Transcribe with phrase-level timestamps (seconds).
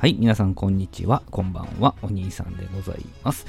[0.00, 3.44] はい、皆さんこんにちは、こんばんは、お兄さんでございます。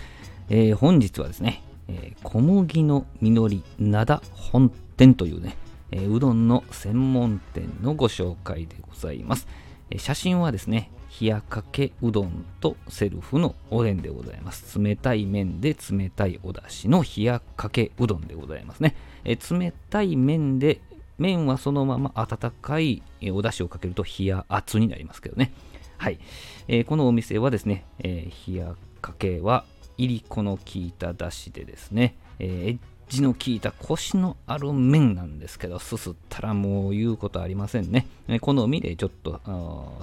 [0.49, 5.56] えー本日はですね、えー小麦の実り灘本店というね、
[5.92, 9.47] えーうどんの専門店のご紹介でございます。
[9.92, 10.92] え写真はですね、
[11.22, 14.78] 冷やかけうどんとセルフのおでんでございます。
[14.78, 18.98] 冷たい麺で冷たいお出汁の冷やかけうどんでございますね。
[19.23, 20.81] え冷たい麺で
[21.22, 25.53] 麺はそのまま温かいお出汁をかけると冷や熱になりますけどね。
[25.97, 26.20] はい。
[26.67, 29.63] えーこのお店はですね、えー冷やかけは
[29.97, 32.80] いりこの効いただしでですね、えーエッ
[33.13, 38.08] ジの効いたコシのある麺なんですけど、すすったらもう言うことありませんね。
[38.27, 39.41] えー好みでちょっと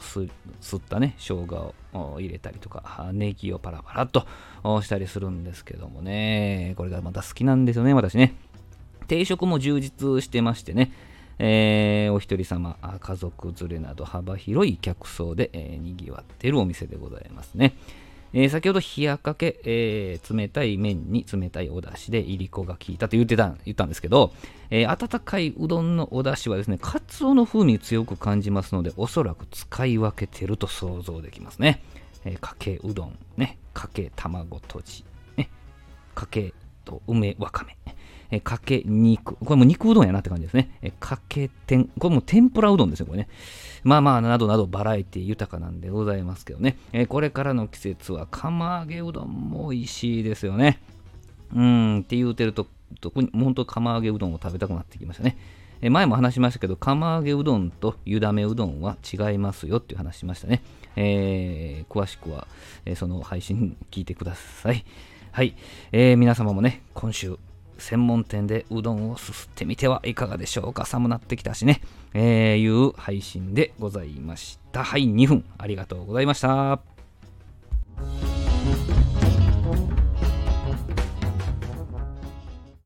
[0.01, 0.29] す
[0.61, 4.27] すったね、生姜を入れたりとか、ネギをパラパラっと
[4.83, 8.35] したりするんですけどもね、これがまた好きなんですよね、私ね。
[9.09, 10.93] 定食も充実してましてね、
[11.39, 17.75] えーお一人様、家族連れなど幅広い客層で、えー、にぎわっているお店でございますね。
[18.35, 24.33] えー先ほど冷やかけ、えー冷たい麺に冷たいお出汁でいりこが効いたと言ってた言ったんですけど、
[24.71, 31.83] えー温かいうどんのお出汁はですね、かつおの風味強く感じますので、おそらく使い分けてると想像できますね。
[32.25, 35.05] えーかけうどん、ね、かけ卵とじ、
[35.37, 35.49] ね、
[36.15, 36.53] かけ
[36.85, 37.77] と梅わかめ、
[38.31, 40.71] えーかけ肉、これも肉うどんやなって感じですね。
[40.83, 43.29] えーかけ天、これも天ぷらうどんですよ、これね。
[43.85, 46.77] まあまあ、などなどバラエティ豊かなんでございますけどね。
[46.93, 50.81] えーこれからの季節は釜揚げうどんも美味しいですよね。
[51.55, 52.67] うん、って言うてると、
[53.01, 55.39] 特に本当釜揚げうどんを食べたくなってきましたね。
[55.81, 60.61] え前も話しましたけど、釜揚げうどんと湯だめうどんは違いますよっていう話しましたね。
[60.97, 62.47] えー詳しくは、
[62.85, 64.85] えーその配信聞いてください。
[65.31, 65.55] はい、
[65.93, 67.39] えー皆様もね、今週、
[67.79, 71.81] 専門店でうどんをすすってみてはいかがでしょうか寒なってきたしね、
[72.15, 74.85] えーいう配信でございました。
[74.85, 76.98] はい、2分ありがとうございました。